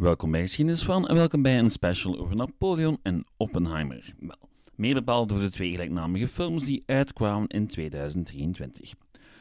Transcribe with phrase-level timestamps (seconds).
[0.00, 4.14] Welkom bij Geschiedenis van en welkom bij een special over Napoleon en Oppenheimer.
[4.18, 8.92] Wel, meer bepaald over de twee gelijknamige films die uitkwamen in 2023.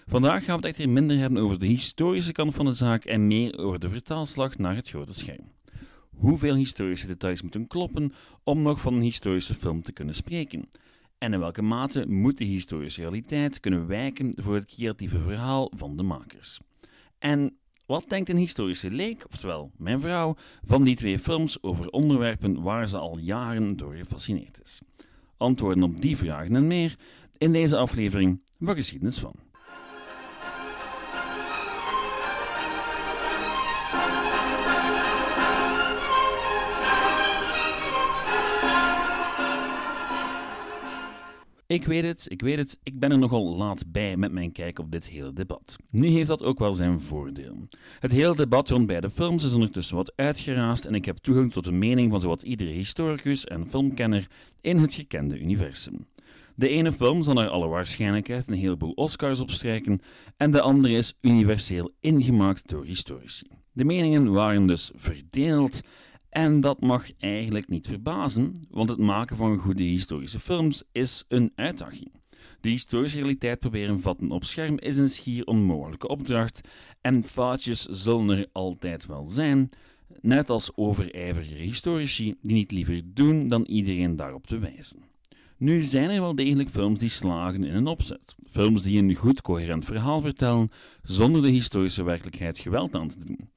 [0.06, 3.28] Vandaag gaan we het echter minder hebben over de historische kant van de zaak en
[3.28, 5.52] meer over de vertaalslag naar het grote scherm.
[6.10, 8.14] Hoeveel historische details moeten kloppen
[8.44, 10.70] om nog van een historische film te kunnen spreken?
[11.18, 15.98] En in welke mate moet de historische realiteit kunnen wijken voor het creatieve verhaal van
[15.98, 16.60] de makers?
[17.20, 17.58] En
[17.90, 22.88] wat denkt een historische leek, oftewel mijn vrouw, van die twee films over onderwerpen waar
[22.88, 24.82] ze al jaren door gefascineerd is?
[25.38, 26.96] Antwoorden op die vragen en meer
[27.38, 29.49] in deze aflevering van Geschiedenis van.
[41.70, 44.80] Ik weet het, ik weet het, ik ben er nogal laat bij met mijn kijk
[44.80, 45.76] op dit hele debat.
[45.90, 47.68] Nu heeft dat ook wel zijn voordeel.
[48.00, 51.64] Het hele debat rond beide films is ondertussen wat uitgeraasd en ik heb toegang tot
[51.64, 54.28] de mening van zowat iedere historicus en filmkenner
[54.62, 56.08] in het gekende universum.
[56.56, 60.02] De ene film zal naar alle waarschijnlijkheid een heleboel Oscars opstrijken
[60.38, 63.48] en de andere is universeel ingemaakt door historici.
[63.72, 65.82] De meningen waren dus verdeeld
[66.30, 71.52] en dat mag eigenlijk niet verbazen, want het maken van goede historische films is een
[71.56, 72.12] uitdaging.
[72.62, 76.62] De historische realiteit proberen vatten op scherm is een schier onmogelijke opdracht
[77.02, 79.70] en foutjes zullen er altijd wel zijn,
[80.22, 85.10] net als overijverige historici die niet liever doen dan iedereen daarop te wijzen.
[85.58, 88.36] Nu zijn er wel degelijk films die slagen in een opzet.
[88.46, 90.72] Films die een goed coherent verhaal vertellen
[91.04, 93.50] zonder de historische werkelijkheid geweld aan te doen.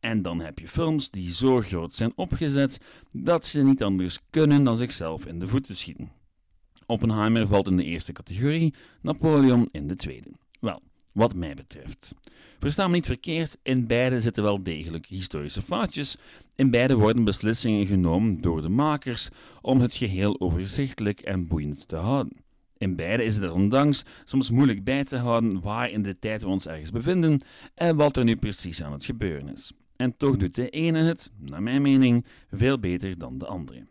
[0.00, 2.78] En dan heb je films die zo groot zijn opgezet
[3.12, 6.10] dat ze niet anders kunnen dan zichzelf in de voeten schieten.
[6.86, 10.30] Oppenheimer valt in de eerste categorie, Napoleon in de tweede.
[10.60, 12.14] Wel, wat mij betreft.
[12.58, 16.16] Versta me niet verkeerd, in beide zitten wel degelijk historische foutjes.
[16.54, 19.28] In beide worden beslissingen genomen door de makers
[19.60, 22.44] om het geheel overzichtelijk en boeiend te houden.
[22.78, 26.48] In beide is het ondanks soms moeilijk bij te houden waar in de tijd we
[26.48, 27.40] ons ergens bevinden
[27.74, 29.72] en wat er nu precies aan het gebeuren is.
[29.96, 33.86] En toch doet de ene het, naar mijn mening, veel beter dan de andere.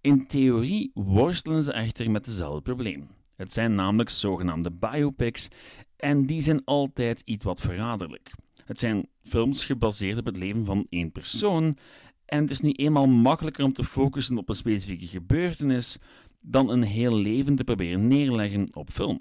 [0.00, 3.08] In theorie worstelen ze echter met dezelfde probleem.
[3.36, 5.48] Het zijn namelijk zogenaamde biopics
[5.96, 8.30] en die zijn altijd iets wat verraderlijk.
[8.64, 11.76] Het zijn films gebaseerd op het leven van één persoon
[12.24, 15.98] en het is nu eenmaal makkelijker om te focussen op een specifieke gebeurtenis
[16.44, 19.20] dan een heel leven te proberen neerleggen op film.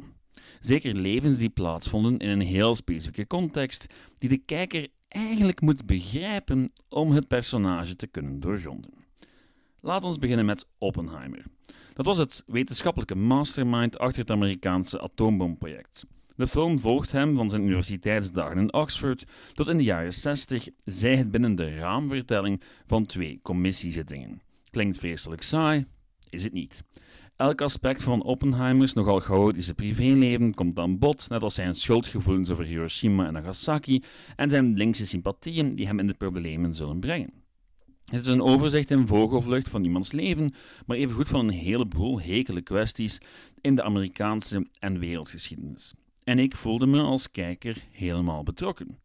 [0.59, 6.71] Zeker levens die plaatsvonden in een heel specifieke context, die de kijker eigenlijk moet begrijpen
[6.89, 8.93] om het personage te kunnen doorgronden.
[9.79, 11.43] Laat ons beginnen met Oppenheimer.
[11.93, 16.05] Dat was het wetenschappelijke mastermind achter het Amerikaanse atoombomproject.
[16.35, 19.23] De film volgt hem van zijn universiteitsdagen in Oxford
[19.53, 24.41] tot in de jaren 60, zij het binnen de raamvertelling van twee commissiezittingen.
[24.69, 25.85] Klinkt vreselijk saai,
[26.29, 26.83] is het niet.
[27.41, 32.65] Elk aspect van Oppenheimers nogal chaotische privéleven komt aan bod, net als zijn schuldgevoelens over
[32.65, 34.03] Hiroshima en Nagasaki
[34.35, 37.33] en zijn linkse sympathieën die hem in de problemen zullen brengen.
[38.05, 40.53] Het is een overzicht in vogelvlucht van iemands leven,
[40.85, 43.17] maar evengoed van een heleboel hekele kwesties
[43.61, 45.93] in de Amerikaanse en wereldgeschiedenis.
[46.23, 48.99] En ik voelde me als kijker helemaal betrokken.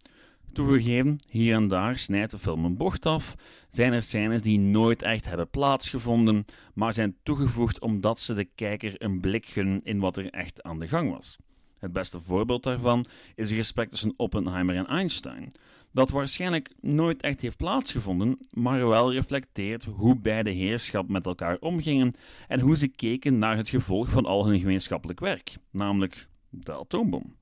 [0.56, 3.34] Toegegeven, hier en daar snijdt de film een bocht af,
[3.71, 6.44] zijn er scènes die nooit echt hebben plaatsgevonden,
[6.75, 10.78] maar zijn toegevoegd omdat ze de kijker een blik gunnen in wat er echt aan
[10.78, 11.37] de gang was.
[11.78, 15.53] Het beste voorbeeld daarvan is het gesprek tussen Oppenheimer en Einstein,
[15.93, 22.12] dat waarschijnlijk nooit echt heeft plaatsgevonden, maar wel reflecteert hoe beide heerschap met elkaar omgingen
[22.49, 27.36] en hoe ze keken naar het gevolg van al hun gemeenschappelijk werk, namelijk de atoombom.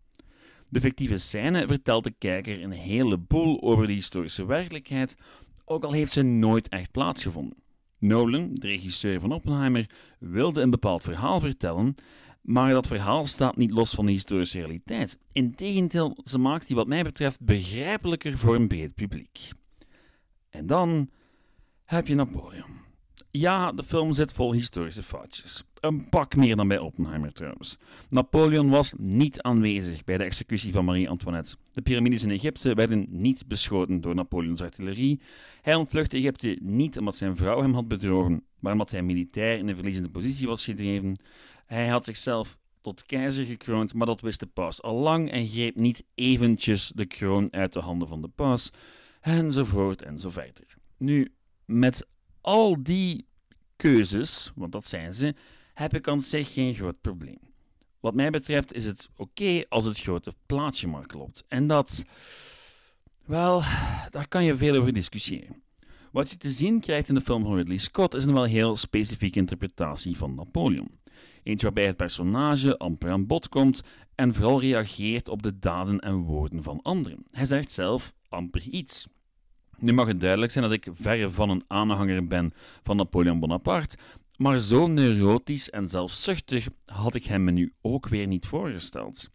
[0.74, 5.14] De fictieve scène vertelt de kijker een heleboel over de historische werkelijkheid,
[5.64, 7.58] ook al heeft ze nooit echt plaatsgevonden.
[7.98, 11.94] Nolan, de regisseur van Oppenheimer, wilde een bepaald verhaal vertellen,
[12.42, 15.18] maar dat verhaal staat niet los van de historische realiteit.
[15.32, 19.50] Integendeel, ze maakt die wat mij betreft begrijpelijker voor een breed publiek.
[20.50, 21.08] En dan
[21.84, 22.80] heb je Napoleon.
[23.30, 25.64] Ja, de film zit vol historische foutjes.
[25.84, 27.76] Een pak meer dan bij Oppenheimer trouwens.
[28.10, 31.56] Napoleon was niet aanwezig bij de executie van Marie-Antoinette.
[31.72, 35.20] De piramides in Egypte werden niet beschoten door Napoleons artillerie.
[35.62, 39.68] Hij ontvluchtte Egypte niet omdat zijn vrouw hem had bedrogen, maar omdat hij militair in
[39.68, 41.18] een verliezende positie was gedreven.
[41.66, 45.76] Hij had zichzelf tot keizer gekroond, maar dat wist de paus al lang en greep
[45.76, 48.70] niet eventjes de kroon uit de handen van de paus,
[49.20, 50.60] enzovoort enzovoort.
[50.96, 51.32] Nu,
[51.64, 52.06] met
[52.40, 53.26] al die
[53.76, 55.34] keuzes, want dat zijn ze,
[55.74, 57.38] heb ik aan zich geen groot probleem.
[58.00, 61.44] Wat mij betreft is het oké als het grote plaatje maar klopt.
[61.48, 62.04] En dat,
[63.24, 63.62] wel,
[64.10, 65.62] daar kan je veel over discussiëren.
[66.12, 68.76] Wat je te zien krijgt in de film van Ridley Scott is een wel heel
[68.76, 71.00] specifieke interpretatie van Napoleon.
[71.42, 73.82] Eentje waarbij het personage amper aan bod komt
[74.14, 77.24] en vooral reageert op de daden en woorden van anderen.
[77.30, 79.06] Hij zegt zelf amper iets.
[79.78, 83.96] Nu mag het duidelijk zijn dat ik verre van een aanhanger ben van Napoleon Bonaparte,
[84.36, 89.30] maar zo neurotisch en zelfzuchtig had ik hem me nu ook weer niet voorgesteld.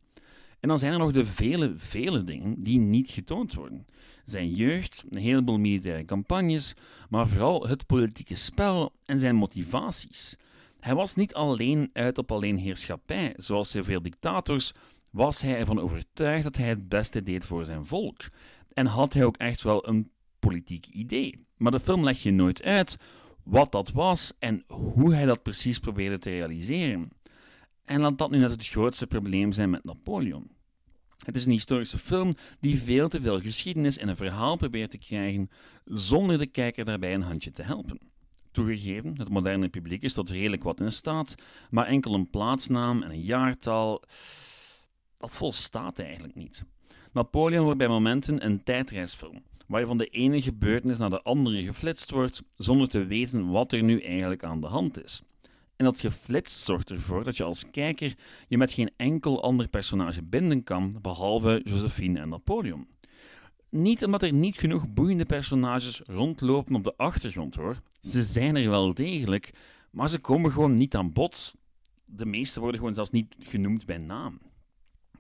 [0.59, 3.85] En dan zijn er nog de vele, vele dingen die niet getoond worden.
[4.25, 6.73] Zijn jeugd, een heleboel militaire campagnes,
[7.09, 10.35] maar vooral het politieke spel en zijn motivaties.
[10.79, 14.71] Hij was niet alleen uit op alleen heerschappij, zoals zoveel dictators,
[15.11, 18.19] was hij ervan overtuigd dat hij het beste deed voor zijn volk.
[18.73, 21.45] En had hij ook echt wel een politiek idee.
[21.57, 22.97] Maar de film legt je nooit uit
[23.49, 27.09] wat dat was en hoe hij dat precies probeerde te realiseren.
[27.85, 30.51] En laat dat nu net het grootste probleem zijn met Napoleon.
[31.17, 34.97] Het is een historische film die veel te veel geschiedenis in een verhaal probeert te
[34.97, 35.49] krijgen
[35.85, 37.99] zonder de kijker daarbij een handje te helpen.
[38.51, 41.35] Toegegeven, het moderne publiek is tot redelijk wat in staat,
[41.69, 44.03] maar enkel een plaatsnaam en een jaartal,
[45.17, 46.63] dat volstaat eigenlijk niet.
[47.11, 51.63] Napoleon wordt bij momenten een tijdreisfilm, waar je van de ene gebeurtenis naar de andere
[51.63, 55.21] geflitst wordt, zonder te weten wat er nu eigenlijk aan de hand is.
[55.75, 58.15] En dat geflitst zorgt ervoor dat je als kijker
[58.47, 62.87] je met geen enkel ander personage binden kan, behalve Josephine en Napoleon.
[63.69, 67.81] Niet omdat er niet genoeg boeiende personages rondlopen op de achtergrond hoor.
[68.01, 69.53] Ze zijn er wel degelijk,
[69.91, 71.55] maar ze komen gewoon niet aan bod.
[72.05, 74.39] De meeste worden gewoon zelfs niet genoemd bij naam.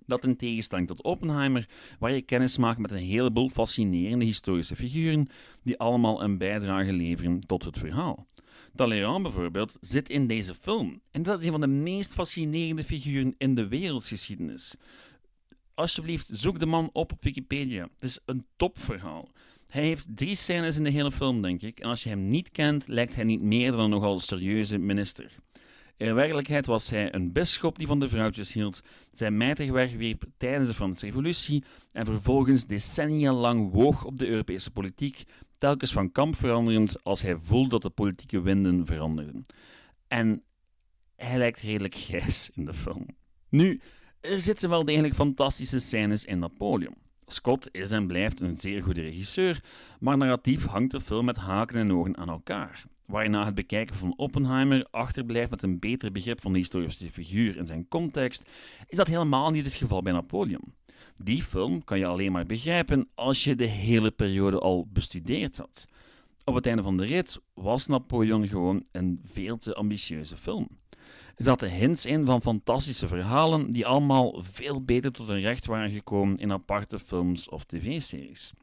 [0.09, 1.67] Dat in tegenstelling tot Oppenheimer,
[1.99, 5.27] waar je kennis maakt met een heleboel fascinerende historische figuren
[5.63, 8.25] die allemaal een bijdrage leveren tot het verhaal.
[8.75, 11.01] Talleyrand bijvoorbeeld zit in deze film.
[11.11, 14.75] En dat is een van de meest fascinerende figuren in de wereldgeschiedenis.
[15.73, 17.81] Alsjeblieft, zoek de man op op Wikipedia.
[17.81, 19.29] Het is een topverhaal.
[19.67, 21.79] Hij heeft drie scènes in de hele film, denk ik.
[21.79, 25.35] En als je hem niet kent, lijkt hij niet meer dan een nogal serieuze minister.
[25.99, 28.81] In werkelijkheid was hij een bisschop die van de vrouwtjes hield,
[29.11, 34.71] zijn mijtig wegwierp tijdens de Franse Revolutie en vervolgens decennia lang woog op de Europese
[34.71, 35.23] politiek,
[35.57, 39.45] telkens van kamp veranderend als hij voelde dat de politieke winden veranderden.
[40.07, 40.43] En
[41.15, 43.05] hij lijkt redelijk grijs in de film.
[43.49, 43.81] Nu,
[44.21, 46.95] er zitten wel degelijk fantastische scènes in Napoleon.
[47.25, 49.63] Scott is en blijft een zeer goede regisseur,
[49.99, 52.85] maar narratief hangt de film met haken en ogen aan elkaar.
[53.09, 57.11] Waar je na het bekijken van Oppenheimer achterblijft met een beter begrip van de historische
[57.11, 58.49] figuur en zijn context,
[58.87, 60.73] is dat helemaal niet het geval bij Napoleon.
[61.17, 65.87] Die film kan je alleen maar begrijpen als je de hele periode al bestudeerd had.
[66.43, 70.67] Op het einde van de rit was Napoleon gewoon een veel te ambitieuze film.
[71.35, 75.91] Er zaten hints in van fantastische verhalen die allemaal veel beter tot hun recht waren
[75.91, 78.53] gekomen in aparte films of tv-series.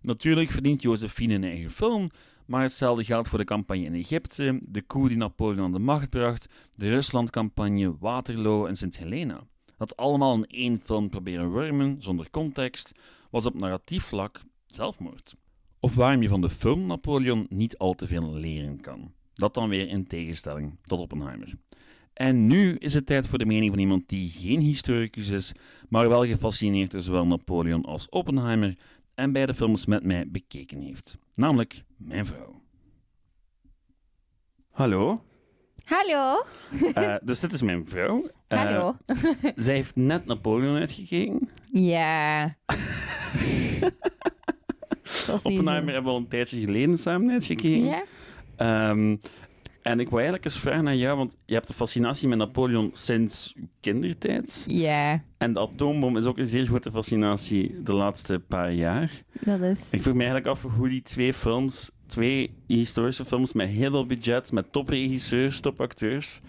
[0.00, 2.10] Natuurlijk verdient Josephine een eigen film,
[2.46, 6.10] maar hetzelfde geldt voor de campagne in Egypte, de coup die Napoleon aan de macht
[6.10, 9.40] bracht, de Ruslandcampagne, Waterloo en Sint Helena.
[9.76, 12.92] Dat allemaal in één film proberen wurmen, zonder context,
[13.30, 15.34] was op narratief vlak zelfmoord.
[15.80, 19.12] Of waarom je van de film Napoleon niet al te veel leren kan.
[19.34, 21.54] Dat dan weer in tegenstelling tot Oppenheimer.
[22.12, 25.52] En nu is het tijd voor de mening van iemand die geen historicus is,
[25.88, 28.76] maar wel gefascineerd door zowel Napoleon als Oppenheimer
[29.14, 31.18] en beide films met mij bekeken heeft.
[31.34, 32.62] Namelijk mijn vrouw.
[34.70, 35.24] Hallo.
[35.84, 36.44] Hallo.
[36.72, 38.28] Uh, dus dit is mijn vrouw.
[38.48, 38.96] Uh, Hallo.
[39.56, 41.50] zij heeft net Napoleon uitgekeken.
[41.72, 42.44] Ja.
[45.32, 47.84] Oppenheimer hebben we al een tijdje geleden samen uitgekeken.
[47.84, 48.04] Ja.
[48.90, 49.18] Um,
[49.86, 52.90] en ik wil eigenlijk eens vragen naar jou, want je hebt de fascinatie met Napoleon
[52.92, 54.64] sinds kindertijd.
[54.66, 55.22] Ja.
[55.38, 59.22] En de atoombom is ook een zeer grote fascinatie de laatste paar jaar.
[59.40, 59.78] Dat is.
[59.90, 64.06] Ik vroeg me eigenlijk af hoe die twee films, twee historische films met heel veel
[64.06, 66.40] budget, met topregisseurs, topacteurs,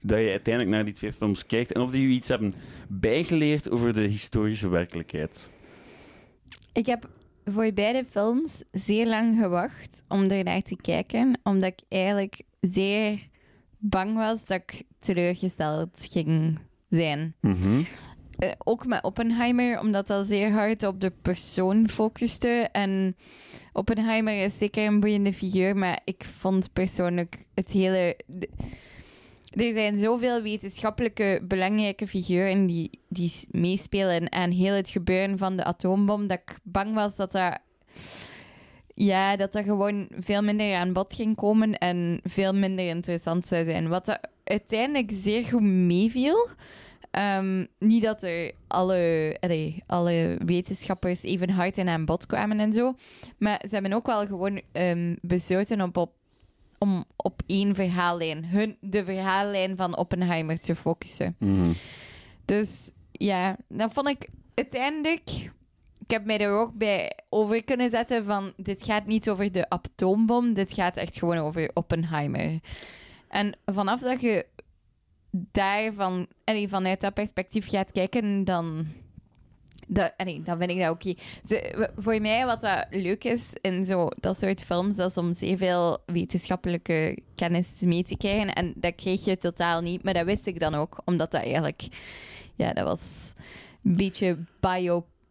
[0.00, 2.54] dat je uiteindelijk naar die twee films kijkt en of die je iets hebben
[2.88, 5.50] bijgeleerd over de historische werkelijkheid.
[6.72, 7.08] Ik heb
[7.44, 13.28] voor beide films zeer lang gewacht om er naar te kijken, omdat ik eigenlijk zeer
[13.78, 17.34] bang was dat ik teleurgesteld ging zijn.
[17.40, 17.86] Mm
[18.64, 22.68] ook met Oppenheimer, omdat dat zeer hard op de persoon focuste.
[22.72, 23.16] En
[23.72, 28.16] Oppenheimer is zeker een boeiende figuur, maar ik vond persoonlijk het hele.
[29.50, 35.64] er zijn zoveel wetenschappelijke belangrijke figuren die, die meespelen aan heel het gebeuren van de
[35.64, 37.58] atoombom, dat ik bang was dat dat
[39.04, 43.64] ja, dat er gewoon veel minder aan bod ging komen en veel minder interessant zou
[43.64, 43.88] zijn.
[43.88, 46.48] Wat uiteindelijk zeer goed meeviel.
[47.10, 52.72] Ehm, niet dat er alle, allee, alle wetenschappers even hard in aan bod kwamen en
[52.72, 52.94] zo.
[53.38, 56.12] Maar ze hebben ook wel gewoon um, besloten op, op,
[56.78, 61.36] om op één verhaallijn, hun, de verhaallijn van Oppenheimer te focussen.
[61.38, 61.70] Mhm.
[62.44, 65.50] Dus ja, dan vond ik uiteindelijk.
[66.12, 70.54] Heb mij er ook bij over kunnen zetten van dit gaat niet over de atoombom,
[70.54, 72.60] dit gaat echt gewoon over Oppenheimer.
[73.28, 74.46] En vanaf dat je
[75.30, 78.86] daarvan, allee, vanuit dat perspectief gaat kijken, dan,
[79.86, 80.12] dat,
[80.44, 81.14] dan vind ik dat oké.
[81.96, 85.56] Voor mij, wat dat leuk is in zo, dat soort films, dat is om zeer
[85.56, 88.52] veel wetenschappelijke kennis mee te krijgen.
[88.52, 91.82] En dat kreeg je totaal niet, maar dat wist ik dan ook, omdat dat eigenlijk,
[92.54, 93.32] ja, dat was
[93.84, 94.36] een beetje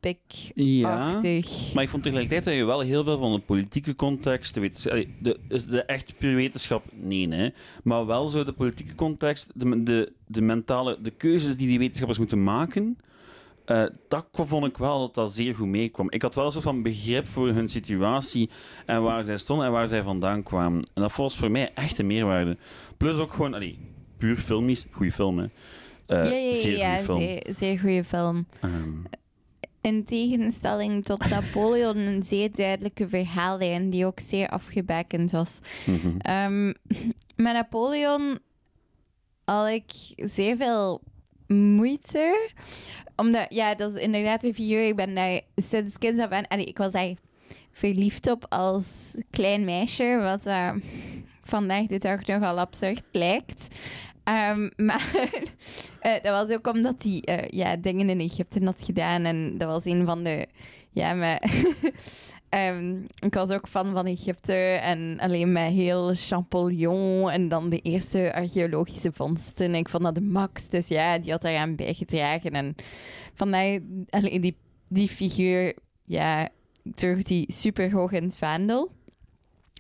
[0.02, 1.46] biopic-achtig.
[1.68, 4.60] Ja, maar ik vond tegelijkertijd dat je wel heel veel van de politieke context, de,
[4.60, 5.40] wetens- allee, de,
[5.70, 7.54] de echt puur wetenschap, nee,
[7.84, 12.18] maar wel zo de politieke context, de, de, de mentale, de keuzes die die wetenschappers
[12.20, 12.98] moeten maken,
[13.66, 16.12] eh, dat vond ik wel dat dat zeer goed meekwam.
[16.12, 18.50] Ik had wel een soort van begrip voor hun situatie
[18.86, 20.88] en waar zij stonden en waar zij vandaan kwamen.
[20.94, 22.58] En dat was voor mij echt een meerwaarde.
[22.98, 23.78] Plus ook gewoon, allee,
[24.18, 25.46] puur filmisch, goede film, hè.
[26.06, 27.20] Eh, ja, ja, zeer ja, goede film.
[27.20, 28.48] zeer, zeer goede film.
[28.62, 28.90] Ehm,
[29.82, 35.60] In tegenstelling tot Napoleon een zeer duidelijke verhaallijn die ook zeer afgebakend was.
[35.86, 36.18] mhm.
[36.18, 36.68] Ehm,
[37.36, 38.40] met Napoleon
[39.46, 41.02] had ik zeer veel
[41.48, 42.50] moeite.
[43.16, 44.88] Omdat, ja, dat is inderdaad een figuur.
[44.88, 46.48] Ik ben daar sinds kinds af aan...
[46.48, 47.14] allee, ik was daar
[47.72, 50.20] verliefd op als klein meisje.
[50.22, 50.72] Wat eh,
[51.44, 53.68] vandaag de dag nogal absurd lijkt.
[54.24, 55.12] Ehm, maar
[56.00, 59.24] eh, dat was ook omdat hij eh, ja, dingen in Egypte had gedaan.
[59.24, 60.48] En dat was een van de...
[60.92, 61.44] Ja, maar...
[62.52, 67.80] Ehm, ik was ook fan van Egypte en alleen met heel Champollion en dan de
[67.80, 69.76] eerste archeologische vondsten.
[69.76, 72.52] Ik vond dat de max, dus ja, die had daaraan bijgedragen.
[72.52, 72.76] En
[73.34, 75.76] vandaar, alleen die, die figuur,
[76.06, 76.50] ja,
[76.96, 78.92] terug die super hoog in het vaandel.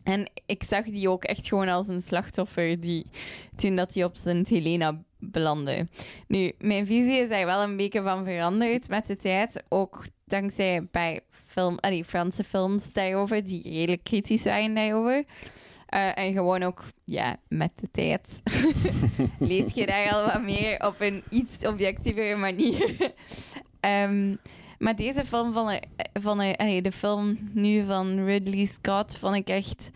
[0.03, 3.05] En ik zag die ook echt gewoon als een slachtoffer die,
[3.55, 5.87] toen dat hij op Sint Helena belandde.
[6.27, 9.63] Nu, mijn visie is daar wel een beetje van veranderd met de tijd.
[9.69, 15.23] Ook dankzij paar film, allee, Franse films daarover, die redelijk kritisch waren daarover.
[15.85, 18.41] Eh, en gewoon ook, ja, met de tijd
[19.39, 22.95] lees je daar al wat meer op een iets objectievere manier.
[23.79, 24.35] Ehm,
[24.81, 25.81] maar deze film van, de,
[26.13, 29.89] van allee, de film nu van Ridley Scott vond ik echt...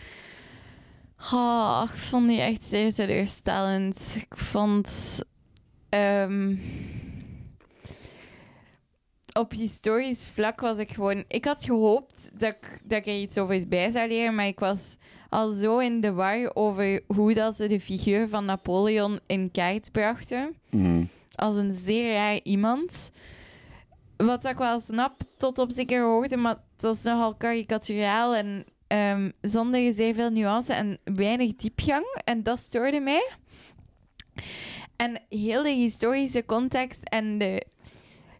[1.34, 4.18] Oh, ik vond die echt zeer teleurstellend.
[4.22, 5.20] Ik vond...
[5.90, 6.56] ehm,
[9.34, 11.24] op historisch vlak was ik gewoon...
[11.28, 14.60] Ik had gehoopt dat ik, dat ik er iets over bij zou leren, maar ik
[14.60, 14.98] was
[15.30, 19.92] al zo in de war over hoe dat ze de figuur van Napoleon in kaart
[19.92, 20.56] brachten.
[20.70, 21.04] Mhm.
[21.32, 23.12] Als een zeer raar iemand.
[24.18, 29.32] Wat ik wel snap, tot op zekere hoogte, maar het was nogal karikaturaal en ehm,
[29.42, 32.06] zonder zeer veel nuance en weinig diepgang.
[32.24, 33.30] En dat stoorde mij.
[34.96, 37.66] En heel de historische context en de,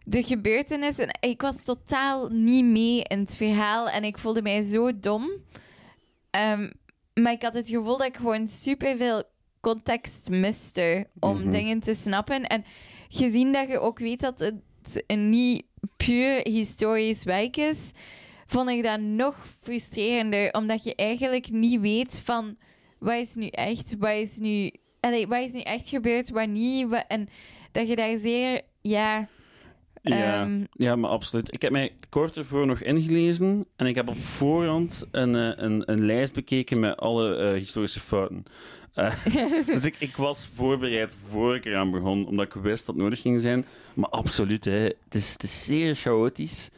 [0.04, 1.08] de gebeurtenissen.
[1.20, 5.30] Ik was totaal niet mee in het verhaal en ik voelde mij zo dom.
[6.30, 6.70] Ehm,
[7.14, 9.22] maar ik had het gevoel dat ik gewoon superveel
[9.60, 11.50] context miste om Mhm.
[11.50, 12.42] dingen te snappen.
[12.46, 12.64] En
[13.08, 14.54] gezien dat je ook weet dat het
[15.06, 15.64] een niet
[15.96, 17.92] puur historisch werk is,
[18.46, 20.52] vond ik dat nog frustrerender.
[20.52, 22.56] Omdat je eigenlijk niet weet van
[22.98, 26.88] wat is nu echt, wat is nu, allee, wat is nu echt gebeurd, wat niet.
[26.88, 27.28] Wat, en
[27.72, 29.28] dat je daar zeer, ja...
[30.02, 31.52] Ja, ehm, ja, maar absoluut.
[31.52, 35.82] Ik heb mij kort ervoor nog ingelezen en ik heb op voorhand een, eh, een,
[35.90, 38.44] een lijst bekeken met alle eh, historische fouten.
[38.96, 39.12] Eh,
[39.66, 43.20] dus ik, ik was voorbereid voor ik eraan begon, omdat ik wist dat het nodig
[43.20, 43.64] ging zijn.
[43.94, 46.70] Maar absoluut, hè, het, is, het zeer chaotisch.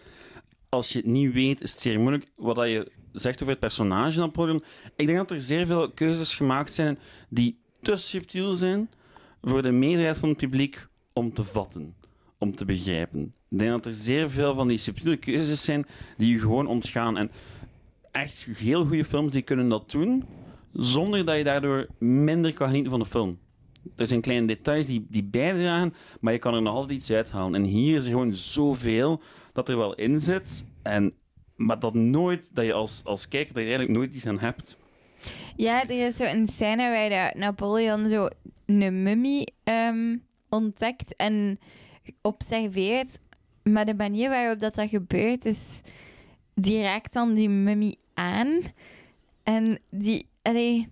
[0.68, 2.26] Als je het niet weet, is het zeer moeilijk.
[2.34, 4.64] Wat je zegt over het personage Napoleon,
[4.96, 6.98] ik denk dat er zeer veel keuzes gemaakt zijn
[7.28, 8.90] die te subtiel zijn
[9.42, 11.94] voor de meerderheid van het publiek om te vatten
[12.38, 13.34] om te begrijpen.
[13.48, 17.16] Ik denk dat er zeer veel van die subtiele keuzes zijn die je gewoon ontgaan.
[17.16, 17.30] En
[18.10, 20.25] echt heel goede films die kunnen dat doen,
[20.78, 23.38] zonder dat je daardoor minder kan genieten van de film.
[23.97, 27.54] Er zijn kleine details die, die bijdragen, maar je kan er nog altijd iets uithalen.
[27.54, 31.14] En hier is er gewoon zoveel dat er wel in zit, en,
[31.56, 34.76] maar dat, nooit, dat je als, als kijker er eigenlijk nooit iets aan hebt.
[35.56, 38.28] Ja, er is zo een scène waar Napoleon zo
[38.66, 40.16] een mummie ehm,
[40.49, 41.58] ontdekt en
[42.23, 43.18] observeert.
[43.62, 45.80] Maar de manier waarop dat, dat gebeurt is...
[46.54, 48.61] Die raakt dan die mummie aan.
[49.42, 50.27] En die...
[50.42, 50.88] Allee,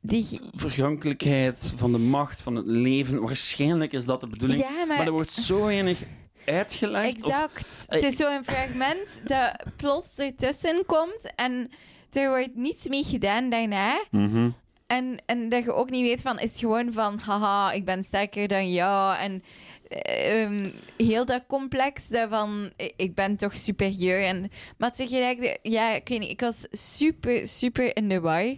[0.00, 3.20] Die, vergankelijkheid van de macht, van het leven.
[3.22, 4.60] Waarschijnlijk is dat de bedoeling.
[4.60, 5.98] ja, maar, Maar er wordt zo weinig
[6.46, 7.22] uitgelegd.
[7.24, 7.84] of- exact.
[7.88, 11.70] Het is zo'n fragment dat plots ertussen komt en
[12.12, 14.04] er wordt niets mee gedaan daarna.
[14.10, 14.50] Mhm.
[14.86, 18.48] En, en dat je ook niet weet van, is gewoon van, haha, ik ben sterker
[18.48, 19.16] dan jou.
[19.16, 19.42] En
[19.88, 24.22] eh, ehm, heel dat complex daarvan, ik- ben toch superieur.
[24.24, 28.54] En, maar tegelijk, ja, ik weet niet, ik was super, super in de war.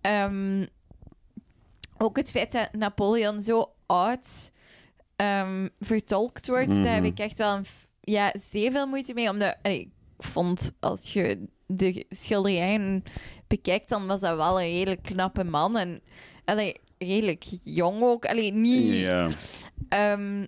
[0.00, 0.66] Ehm,
[1.98, 4.50] ook het feit dat Napoleon zo oud
[5.16, 6.82] ehm, vertolkt wordt, Mhm.
[6.82, 7.66] daar heb ik echt wel een,
[8.00, 9.28] ja, zeer veel moeite mee.
[9.30, 9.88] Omdat allee, ik
[10.18, 13.04] vond, als je de schilderijen
[13.46, 15.76] bekijkt, dan was dat wel een redelijk knappe man.
[15.76, 16.02] En
[16.44, 18.26] allee, redelijk jong ook.
[18.26, 18.94] Allee, niet...
[18.94, 19.30] Ja.
[19.88, 20.46] Ehm,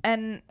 [0.00, 0.42] en...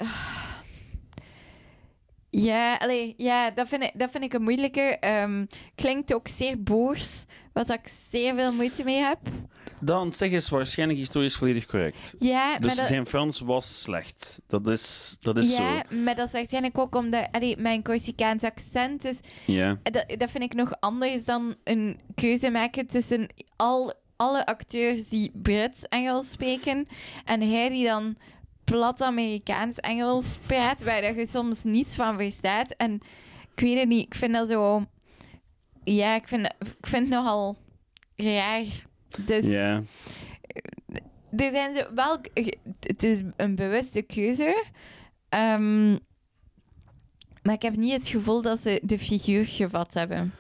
[2.30, 4.82] Ja, allee, ja dat, vind ik, dat vind ik een moeilijke.
[4.82, 9.20] Ehm, klinkt ook zeer boers, wat ik zeer veel moeite mee heb.
[9.80, 12.14] Dan zeg is waarschijnlijk historisch volledig correct.
[12.20, 14.42] Ja, Dus dat, zijn Frans was slecht.
[14.48, 15.96] Dat is, dat is ja, zo.
[15.96, 19.80] maar dat is waarschijnlijk ook omdat allee, mijn Corsicaans accent is Ja.
[19.84, 25.32] dat, dat vind ik nog anders dan een keuze maken tussen al, alle acteurs die
[25.34, 26.88] Brits-Engels spreken
[27.26, 28.16] en hij die dan
[28.64, 32.72] plat Amerikaans-Engels praat, waar dat je soms niets van verstaat.
[32.72, 32.94] En
[33.56, 34.86] ik weet het niet, ik vind dat zo...
[35.84, 37.58] Ja, ik vind, ik vind het nogal
[38.16, 38.64] raar.
[39.26, 39.84] Dus Ja.
[41.38, 42.18] er zijn wel...
[42.80, 44.66] Het is een bewuste keuze.
[45.30, 45.92] Ehm,
[47.44, 50.34] maar ik heb niet het gevoel dat ze de figuur gevat hebben.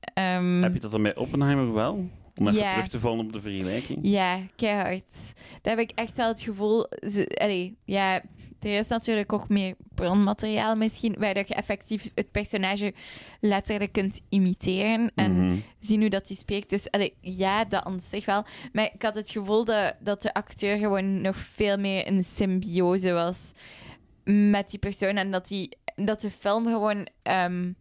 [0.00, 2.08] Ehm, Heb je dat dan bij Oppenheimer wel?
[2.36, 2.72] Om even Ja.
[2.74, 3.98] terug te vallen op de vergelijking.
[4.02, 5.32] Ja, keihard.
[5.62, 6.86] Daar heb ik echt wel het gevoel...
[7.10, 8.22] Ze, allee, ja,
[8.60, 12.94] er is natuurlijk ook meer bronmateriaal misschien, waar dat je effectief het personage
[13.40, 15.12] letterlijk kunt imiteren.
[15.14, 15.56] En Mhm.
[15.80, 16.70] zien hoe dat hij spreekt.
[16.70, 18.44] Dus allee, ja, dat aan zich wel.
[18.72, 23.12] Maar ik had het gevoel dat, dat de acteur gewoon nog veel meer een symbiose
[23.12, 23.52] was
[24.24, 25.16] met die persoon.
[25.16, 27.72] En dat, die, dat de film gewoon ehm,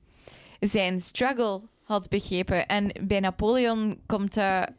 [0.60, 2.68] zijn struggle had begrepen.
[2.68, 4.72] En bij Napoleon komt dat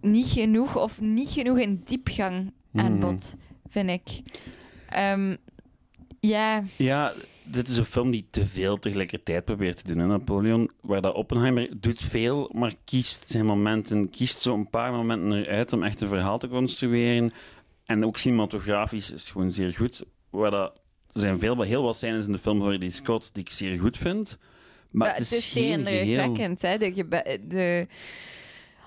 [0.00, 3.00] niet genoeg of niet genoeg in diepgang aan Mhm.
[3.00, 3.34] bod,
[3.68, 4.20] vind ik.
[4.88, 5.36] Ehm,
[6.20, 7.12] ja, Ja,
[7.44, 10.70] dit is een film die te veel tegelijkertijd probeert te doen, hè, Napoleon.
[10.80, 15.72] Waar dat Oppenheimer doet veel, maar kiest zijn momenten, kiest zo een paar momenten eruit
[15.72, 17.30] om echt een verhaal te construeren.
[17.84, 20.02] En ook cinematografisch is het gewoon zeer goed.
[20.30, 20.80] Waar dat,
[21.12, 23.78] er zijn veel, heel wat scènes in de film van Ridley Scott die ik zeer
[23.78, 24.38] goed vind.
[24.90, 26.78] Maar Ja, het is, zeer geen indrukwekkend, hè?
[26.78, 27.86] De, de,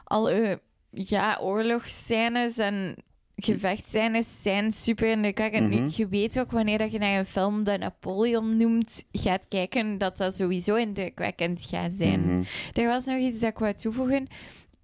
[0.03, 2.95] alle ja, oorlogsscènes en
[3.35, 5.69] gevechtscènes zijn super indrukwekkend.
[5.69, 5.89] Nu, Mhm.
[5.91, 10.17] Je weet ook wanneer dat je naar een film dat Napoleon noemt gaat kijken, dat
[10.17, 12.19] dat sowieso indrukwekkend gaat zijn.
[12.19, 12.43] Mhm.
[12.71, 14.27] Er was nog iets dat ik wou toevoegen.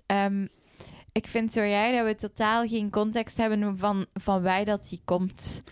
[0.05, 0.45] Ehm,
[1.19, 5.01] ik vind zo raar dat we totaal geen context hebben van, van waar dat die
[5.05, 5.63] komt.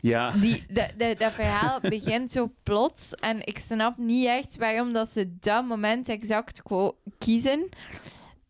[0.00, 4.92] Ja, Die, dat, dat, dat verhaal begint zo plots en ik snap niet echt waarom
[4.92, 7.68] dat ze dat moment exact ko- kiezen.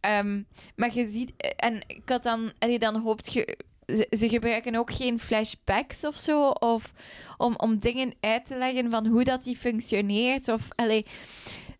[0.01, 0.43] Ehm,
[0.77, 4.93] maar je ziet, en ik had dan, allee, dan hoopt je, ze, ze gebruiken ook
[4.93, 6.93] geen flashbacks of zo, of
[7.37, 10.49] om, om dingen uit te leggen van hoe dat die functioneert.
[10.49, 11.07] Of, allee,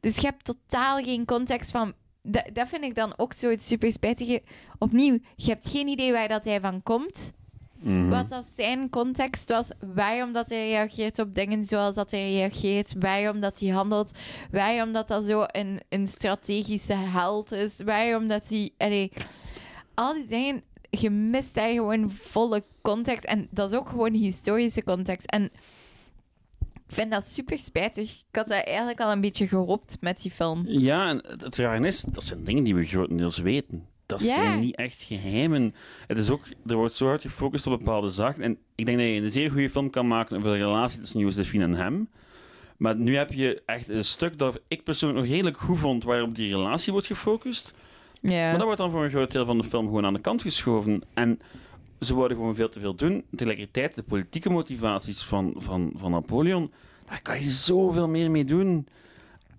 [0.01, 1.93] dus je hebt totaal geen context van.
[2.23, 4.43] Dat, dat vind ik dan ook zo het super spijtige.
[4.79, 7.33] Opnieuw, je hebt geen idee waar dat hij van komt
[7.83, 8.09] mhm.
[8.09, 12.95] wat dat zijn context was, waarom dat hij reageert op dingen zoals dat hij reageert,
[12.99, 14.11] waarom dat hij handelt,
[14.51, 18.71] waarom dat dat zo een, een strategische held is, waarom dat hij...
[18.79, 19.13] allee,
[19.95, 23.25] al die dingen, je mist daar gewoon volle context.
[23.25, 25.27] En dat is ook gewoon historische context.
[25.27, 25.51] En
[26.93, 28.11] ik vind dat super spijtig.
[28.11, 30.65] Ik had dat eigenlijk al een beetje gehoopt met die film.
[30.67, 33.87] Ja, en het rare is, dat zijn dingen die we grotendeels weten.
[34.07, 34.35] Dat Ja.
[34.35, 35.75] zijn niet echt geheimen.
[36.07, 38.43] Het is ook, er wordt zo hard gefocust op bepaalde zaken.
[38.43, 41.21] En ik denk dat je een zeer goede film kan maken over de relatie tussen
[41.21, 42.09] Josephine en hem.
[42.77, 46.35] Maar nu heb je echt een stuk dat ik persoonlijk nog redelijk goed vond, waarop
[46.35, 47.75] die relatie wordt gefocust.
[48.21, 48.31] Ja.
[48.49, 50.43] Maar dat wordt dan voor een groot deel van de film gewoon aan de kant
[50.43, 51.03] geschoven.
[51.15, 51.41] En
[52.05, 53.25] ze worden gewoon veel te veel doen.
[53.31, 56.73] Tegelijkertijd, de politieke motivaties van, van, van Napoleon,
[57.07, 58.87] daar kan je zoveel meer mee doen.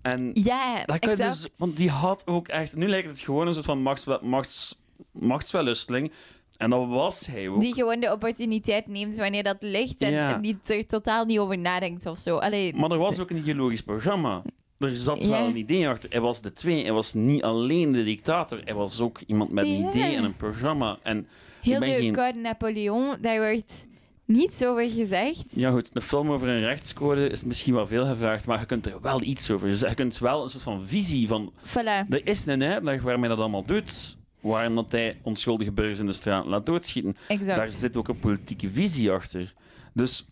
[0.02, 2.76] En ja, dat kan dus, want die had ook echt...
[2.76, 4.78] Nu lijkt het gewoon een soort van machts, machts,
[5.12, 6.12] machtswellusteling.
[6.56, 7.60] En dat was hij ook.
[7.60, 10.34] Die gewoon de opportuniteit neemt wanneer dat ligt en, Ja.
[10.34, 12.36] en die er totaal niet over nadenkt of zo.
[12.36, 14.42] Allee, Maar er was ook een ideologisch programma.
[14.84, 15.28] Er zat Ja.
[15.28, 16.10] wel een idee achter.
[16.10, 16.82] Hij was de twee.
[16.82, 18.60] Hij was niet alleen de dictator.
[18.64, 20.98] Hij was ook iemand met een idee en een programma.
[21.02, 21.26] En
[21.60, 22.14] heel de geen...
[22.14, 23.86] Code Napoleon, daar wordt
[24.24, 25.44] niets over gezegd.
[25.50, 25.88] Ja, goed.
[25.92, 29.22] Een film over een rechtscode is misschien wel veel gevraagd, maar je kunt er wel
[29.22, 29.88] iets over zeggen.
[29.88, 31.52] Je kunt wel een soort van visie van...
[31.66, 32.08] Voilà.
[32.08, 36.12] Er is een uitleg waarmee dat allemaal doet, waarin dat hij onschuldige burgers in de
[36.12, 37.16] straat laat doodschieten.
[37.28, 37.56] Exact.
[37.56, 39.54] Daar zit ook een politieke visie achter.
[39.92, 40.26] Dus...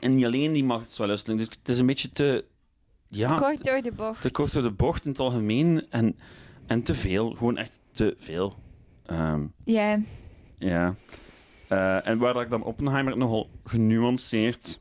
[0.00, 1.40] En niet alleen die machtswellusteling.
[1.40, 2.44] Dus het is een beetje te...
[3.08, 4.22] Ja, Kort door de bocht.
[4.22, 5.86] te kort door de bocht in het algemeen.
[5.90, 6.16] En,
[6.66, 7.30] en te veel.
[7.30, 8.54] Gewoon echt te veel.
[9.06, 9.98] Ehm, Ja.
[10.58, 10.94] ja.
[11.68, 14.80] Eh, en waar dat ik dan Oppenheimer nogal genuanceerd,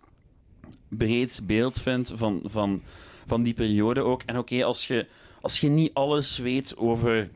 [0.90, 2.82] breed beeld vind van, van,
[3.26, 4.22] van die periode ook.
[4.26, 5.08] En oké, als, je,
[5.42, 7.30] als je niet alles weet over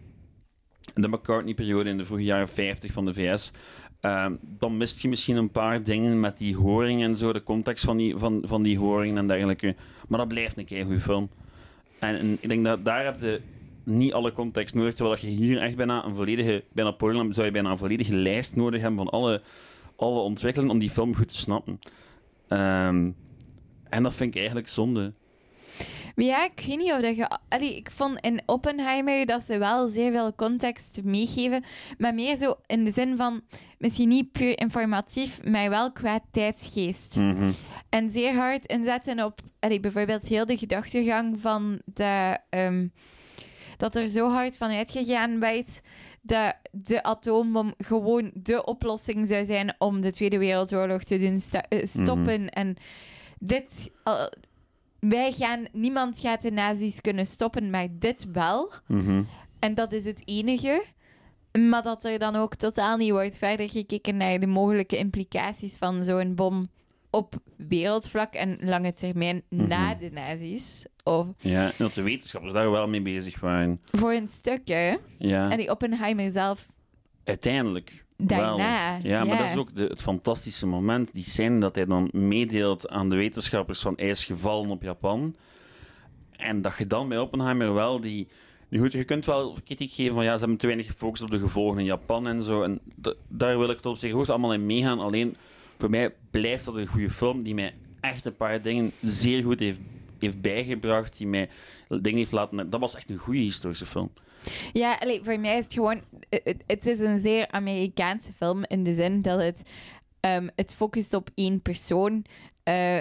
[0.93, 3.51] de McCartney-periode in de vroege jaren 50 van de VS,
[3.99, 7.85] ehm, dan mist je misschien een paar dingen met die horing en zo, de context
[7.85, 9.75] van die, van, van die horing en dergelijke.
[10.07, 11.29] Maar dat blijft een keer goede film.
[11.99, 13.41] En, ik denk dat daar heb je
[13.83, 17.51] niet alle context nodig, terwijl je hier echt bijna een volledige, bij Napoleon zou je
[17.51, 19.41] bijna een volledige lijst nodig hebben van alle,
[19.95, 21.79] alle ontwikkelingen om die film goed te snappen.
[22.47, 23.11] Ehm,
[23.89, 25.13] en dat vind ik eigenlijk zonde.
[26.15, 27.29] Maar ja, ik weet niet of dat je...
[27.49, 31.63] Allee, ik vond in Oppenheimer dat ze wel zeer veel context meegeven.
[31.97, 33.41] Maar meer zo in de zin van...
[33.77, 37.15] Misschien niet puur informatief, maar wel qua tijdsgeest.
[37.15, 37.51] Mhm.
[37.89, 39.39] En zeer hard inzetten op...
[39.59, 42.37] Allee, bijvoorbeeld heel de gedachtegang van de...
[42.49, 42.87] ehm,
[43.77, 45.81] dat er zo hard van uitgegaan werd
[46.21, 51.85] dat de atoombom gewoon de oplossing zou zijn om de Tweede Wereldoorlog te doen eh,
[51.85, 52.49] stoppen.
[52.49, 52.75] En
[53.39, 53.91] dit...
[54.03, 54.31] al-
[55.01, 55.65] wij gaan...
[55.71, 58.71] Niemand gaat de nazi's kunnen stoppen, maar dit wel.
[58.87, 59.23] Mhm.
[59.59, 60.83] En dat is het enige.
[61.69, 66.03] Maar dat er dan ook totaal niet wordt verder gekeken naar de mogelijke implicaties van
[66.03, 66.69] zo'n bom
[67.09, 69.99] op wereldvlak en lange termijn na Mhm.
[69.99, 70.85] de nazi's.
[71.03, 73.81] Of Ja, dat de wetenschappers daar wel mee bezig waren.
[73.91, 74.99] voor een stukje.
[75.17, 76.67] Ja, En die Oppenheimer zelf
[77.23, 78.05] uiteindelijk.
[78.27, 78.99] Daarna.
[79.01, 79.11] Wel.
[79.11, 81.13] Ja, maar dat is ook de, het fantastische moment.
[81.13, 85.35] Die scène dat hij dan meedeelt aan de wetenschappers van hij is gevallen op Japan.
[86.37, 88.27] En dat je dan bij Oppenheimer wel die...
[88.69, 91.29] Nu goed, je kunt wel kritiek geven van ja, ze hebben te weinig gefocust op
[91.29, 92.63] de gevolgen in Japan en zo.
[92.63, 92.79] En
[93.27, 94.99] daar wil ik het op zich ook allemaal in meegaan.
[94.99, 95.35] Alleen,
[95.77, 99.59] voor mij blijft dat een goede film die mij echt een paar dingen zeer goed
[99.59, 99.79] heeft,
[100.19, 101.17] heeft bijgebracht.
[101.17, 101.49] Die mij
[101.87, 102.69] dingen heeft laten...
[102.69, 104.11] Dat was echt een goede historische film.
[104.73, 106.01] Ja, allee, voor mij is het gewoon...
[106.31, 109.61] Het, het is een zeer Amerikaanse film in de zin dat het...
[110.19, 112.25] ehm, het focust op één persoon.
[112.63, 112.99] eh,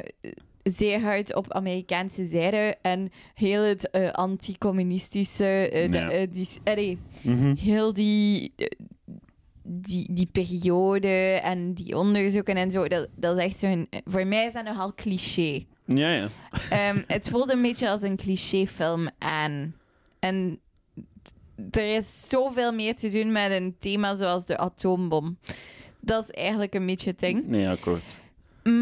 [0.62, 2.76] zeer hard op Amerikaanse zijde.
[2.82, 5.68] En heel het eh, anticommunistische...
[5.70, 6.98] eh, die, allee,
[7.58, 8.52] heel die...
[9.62, 13.88] Die, die periode en die onderzoeken en zo, dat, dat is echt zo'n...
[14.04, 15.64] Voor mij is dat nogal cliché.
[15.84, 16.28] Ja, ja.
[16.70, 19.74] Ehm, het voelt een beetje als een clichéfilm aan.
[20.18, 20.60] En
[21.70, 25.38] er is zoveel meer te doen met een thema zoals de atoombom.
[26.00, 27.46] Dat is eigenlijk een beetje het ding.
[27.46, 28.20] Nee, akkoord.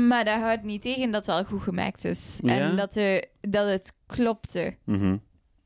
[0.08, 2.38] Maar dat houdt niet tegen dat het wel goed gemaakt is.
[2.42, 2.58] Ja?
[2.58, 4.76] En dat, de, dat het klopte.
[4.84, 5.16] Mhm.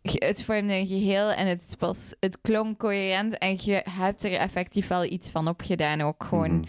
[0.02, 3.38] Het vormde een geheel en het, was, het klonk coherent.
[3.38, 6.58] En je hebt er effectief wel iets van opgedaan ook gewoon.
[6.58, 6.68] Mhm.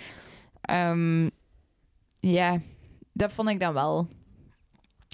[0.61, 1.29] Ehm,
[2.19, 2.61] ja,
[3.13, 4.07] dat vond ik dan wel.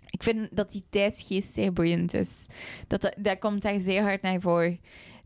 [0.10, 2.48] Ik vind dat die tijdsgeest zeer boeiend is.
[2.88, 4.80] Dat, dat, dat komt daar zeer hard naar voren.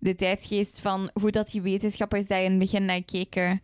[0.04, 3.62] De tijdsgeest van hoe dat die wetenschappers daar in het begin naar keken.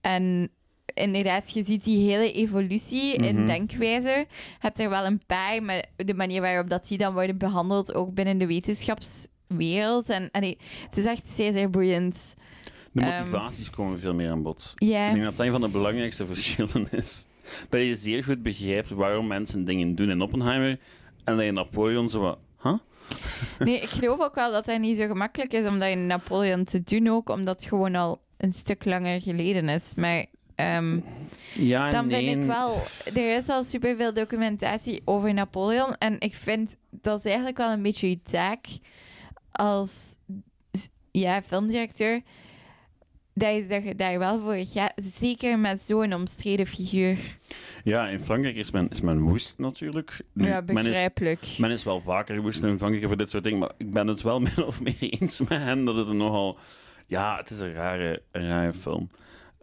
[0.00, 0.48] En
[0.94, 3.46] inderdaad, je ziet die hele evolutie in Mhm.
[3.46, 4.08] denkwijze.
[4.08, 4.26] Je
[4.58, 8.14] hebt er wel een paar, maar de manier waarop dat die dan worden behandeld, ook
[8.14, 10.08] binnen de wetenschapswereld.
[10.08, 12.34] En, het is echt zeer, zeer boeiend.
[12.92, 14.72] De Ehm, motivaties komen veel meer aan bod.
[14.78, 17.26] Ik denk dat dat een van de belangrijkste verschillen is.
[17.68, 20.78] Dat je zeer goed begrijpt waarom mensen dingen doen in Oppenheimer.
[21.24, 22.38] En dat je Napoleon zo wat...
[22.62, 22.78] Huh?
[23.58, 26.64] Nee, ik geloof ook wel dat dat niet zo gemakkelijk is om dat in Napoleon
[26.64, 29.94] te doen ook, omdat het gewoon al een stuk langer geleden is.
[29.96, 31.00] Maar ehm,
[31.52, 32.26] Ja, dan nee.
[32.26, 32.82] vind ik wel...
[33.04, 37.82] Er is al superveel documentatie over Napoleon en ik vind dat is eigenlijk wel een
[37.82, 38.66] beetje je taak
[39.52, 40.16] als
[41.10, 42.22] ja, filmdirecteur,
[43.34, 44.92] dat, is dat je daar wel voor gaat.
[44.96, 47.18] Zeker met zo'n omstreden figuur.
[47.84, 50.20] Ja, in Frankrijk is men, is men woest natuurlijk.
[50.32, 51.58] Ja, men, is, begrijpelijk.
[51.58, 54.22] men is wel vaker woest in Frankrijk voor dit soort dingen, maar ik ben het
[54.22, 56.58] wel min of meer eens met hen dat het nogal...
[57.06, 59.10] Ja, het is een rare, een rare film.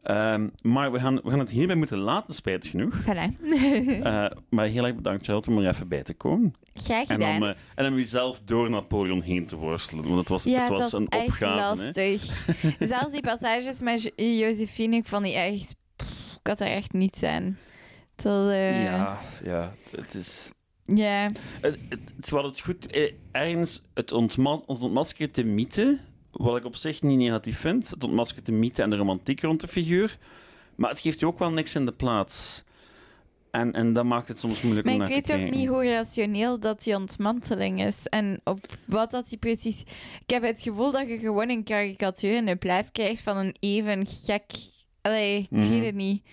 [0.03, 3.01] Ehm, maar we gaan, we gaan het hierbij moeten laten, spijtig genoeg.
[3.01, 3.39] Voilà.
[4.03, 6.53] Eh, maar heel erg bedankt, Charlotte, om er even bij te komen.
[6.73, 7.35] Graag En gedaan.
[7.35, 10.03] om, eh, en om jezelf door Napoleon heen te worstelen.
[10.03, 11.81] Want het was, Ja, het was, was een echt opgave.
[11.81, 11.85] Hè?
[11.85, 12.45] lastig.
[12.89, 15.75] Zelfs die passages met Jo- Josephine, ik vond die echt...
[15.95, 17.57] pff, ik had er echt niets aan.
[18.15, 20.51] Tot, eh, Ja, ja, het is...
[20.85, 21.31] ja.
[21.61, 22.87] Het, het, het, het goed...
[23.31, 25.97] Ergens, het, ontma het ontmaskert de mythe,
[26.31, 27.89] wat ik op zich niet negatief vind.
[27.89, 30.17] Het ontmaskert de mythe en de romantiek rond de figuur.
[30.75, 32.63] Maar het geeft je ook wel niks in de plaats.
[33.51, 35.59] En, en dat maakt het soms moeilijk Maar om ik naar te weet ook kijken.
[35.59, 38.07] niet hoe rationeel dat die ontmanteling is.
[38.07, 39.81] En op wat dat die precies...
[40.25, 43.55] Ik heb het gevoel dat je gewoon een karikatuur in de plaats krijgt van een
[43.59, 44.43] even gek...
[45.01, 45.69] Allee, ik Mhm.
[45.69, 46.23] weet het niet.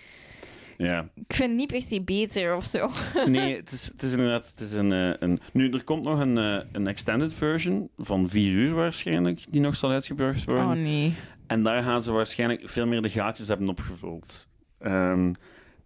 [0.79, 1.09] Ja.
[1.14, 2.91] Ik vind het niet per se beter of zo.
[3.27, 4.49] Nee, het is, het is inderdaad...
[4.49, 5.41] Het is een, eh, een...
[5.53, 9.77] Nu, er komt nog een, eh, een extended version van vier uur waarschijnlijk, die nog
[9.77, 10.64] zal uitgebracht worden.
[10.64, 11.14] Oh nee.
[11.47, 14.49] En daar gaan ze waarschijnlijk veel meer de gaatjes hebben opgevuld.
[14.79, 15.33] Ehm,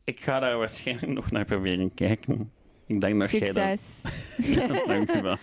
[0.04, 2.50] ik ga daar waarschijnlijk nog naar proberen kijken.
[2.86, 3.80] Ik denk dat jij dat...
[3.80, 4.86] Succes.
[4.86, 5.38] Dank wel.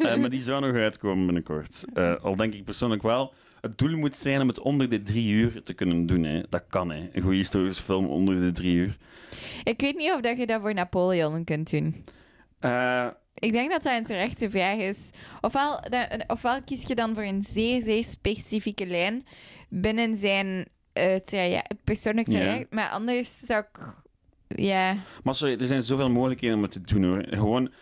[0.00, 1.84] Eh, maar die zou nog uitkomen binnenkort.
[2.22, 3.34] Al denk ik persoonlijk wel,
[3.68, 6.22] het doel moet zijn om het onder de drie uur te kunnen doen.
[6.24, 6.40] Hè.
[6.48, 7.08] Dat kan, hè.
[7.12, 8.96] een goede historische film onder de drie uur.
[9.64, 12.04] Ik weet niet of dat je dat voor Napoleon kunt doen.
[12.60, 15.10] Eh, Ik denk dat dat een terechte vraag is.
[15.40, 19.26] Ofwel, de- ofwel kies je dan voor een zeer, zeer specifieke lijn
[19.68, 20.66] binnen zijn
[21.24, 22.72] traje- persoonlijk traject.
[22.74, 23.94] Maar anders zou ik...
[24.48, 24.94] Ja...
[25.24, 27.24] maar sorry, er zijn zoveel mogelijkheden om het te doen hoor.
[27.30, 27.72] Gewoon,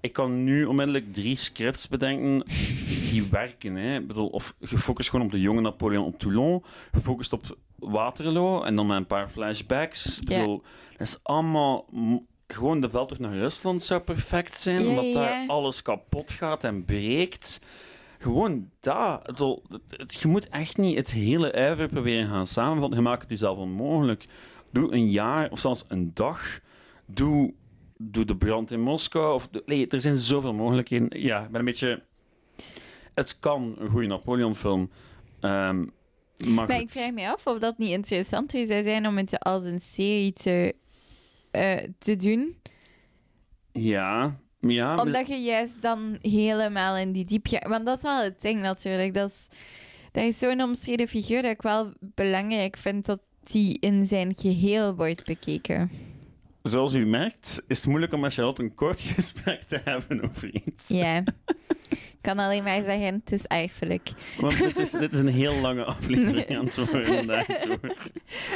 [0.00, 2.42] ik kan nu onmiddellijk drie scripts bedenken
[3.10, 3.74] die werken.
[3.74, 3.96] Hè.
[3.98, 8.76] Ik bedoel, of gefocust gewoon op de jonge Napoleon op Toulon, gefocust op Waterloo en
[8.76, 10.18] dan met een paar flashbacks.
[10.18, 10.62] Ik bedoel,
[10.96, 11.84] dat is allemaal.
[12.46, 17.60] Gewoon de veldtocht naar Rusland zou perfect zijn, omdat daar alles kapot gaat en breekt.
[18.18, 19.22] Gewoon dat.
[19.22, 22.98] Bedoel, het- het- je moet echt niet het hele uiver proberen gaan samenvatten.
[22.98, 24.26] Je maakt het jezelf onmogelijk.
[24.70, 26.60] Doe een jaar of zelfs een dag.
[27.06, 27.52] Doe,
[27.98, 29.34] doe de brand in Moskou.
[29.34, 31.20] Of de- nee, er zijn zoveel mogelijkheden.
[31.22, 32.02] Ja, ik ben een beetje...
[33.14, 34.90] Het kan een goede Napoleon-film.
[35.40, 35.84] Ehm,
[36.54, 39.80] maar ik vraag me af of dat niet interessanter zou zijn om het als een
[39.80, 40.74] serie te,
[41.50, 42.56] eh, te doen.
[43.72, 44.94] Ja, ja.
[44.94, 47.68] maar- Omdat je juist dan helemaal in die diep gaat.
[47.68, 49.14] Want dat is wel het ding natuurlijk.
[49.14, 49.48] Dat is,
[50.12, 54.94] dat is zo'n omstreden figuur dat ik wel belangrijk vind dat die in zijn geheel
[54.94, 55.90] wordt bekeken.
[56.68, 60.54] Zoals u merkt, is het moeilijk om met Charlotte een kort gesprek te hebben over
[60.54, 60.88] iets.
[60.88, 61.22] Ja.
[61.88, 64.10] Ik kan alleen maar zeggen, het is eigenlijk.
[64.40, 67.44] Want dit is, dit is een heel lange aflevering aan het worden.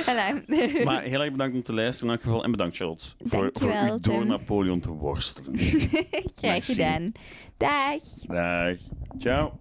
[0.02, 0.84] Voilà.
[0.84, 2.44] Maar heel erg bedankt om te luisteren in elk geval.
[2.44, 4.26] En bedankt, Charlotte, voor, voor u door Tim.
[4.26, 5.58] Napoleon te worstelen.
[6.36, 7.12] Graag gedaan.
[7.56, 8.02] Dag.
[8.26, 8.76] Dag.
[9.18, 9.58] Ciao.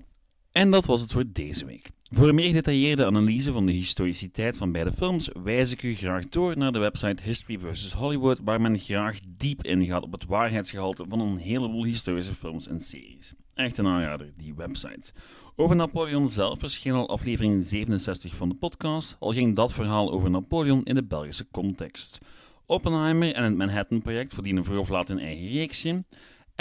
[0.51, 1.89] En dat was het voor deze week.
[2.13, 6.29] Voor een meer gedetailleerde analyse van de historiciteit van beide films wijs ik u graag
[6.29, 7.93] door naar de website History vs.
[7.93, 12.79] Hollywood, waar men graag diep ingaat op het waarheidsgehalte van een heleboel historische films en
[12.79, 13.33] series.
[13.53, 15.11] Echt een aanrader, die website.
[15.55, 20.29] Over Napoleon zelf verscheen al aflevering 67 van de podcast, al ging dat verhaal over
[20.29, 22.19] Napoleon in de Belgische context.
[22.65, 26.03] Oppenheimer en het Manhattan-project verdienen vroeg of laat een eigen reeksje.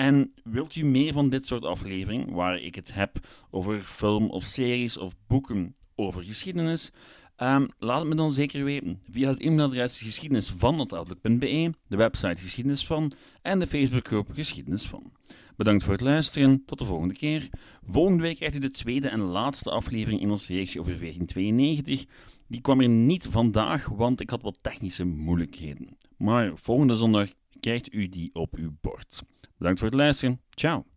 [0.01, 4.45] En wilt u meer van dit soort afleveringen, waar ik het heb over film of
[4.45, 6.93] series of boeken over geschiedenis?
[7.37, 13.13] Ehm, laat het me dan zeker weten via het e-mailadres geschiedenisvan.outlook.be, de website Geschiedenis van
[13.43, 15.13] en de Facebookgroep Geschiedenis van.
[15.57, 17.49] Bedankt voor het luisteren, tot de volgende keer.
[17.85, 22.05] Volgende week krijgt u de tweede en laatste aflevering in ons reeksje over 1492.
[22.49, 25.97] Die kwam er niet vandaag, want ik had wat technische moeilijkheden.
[26.17, 27.29] Maar volgende zondag
[27.61, 29.23] krijgt u die op uw bord.
[29.61, 30.41] Bedankt voor het luisteren.
[30.51, 30.90] Ciao.